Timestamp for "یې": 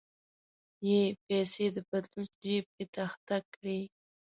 0.87-1.01